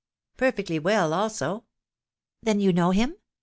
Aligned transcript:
"Perfectly 0.35 0.79
well, 0.79 1.13
also." 1.13 1.65
"Then 2.41 2.59
you 2.59 2.73
know 2.73 2.89
him? 2.89 3.17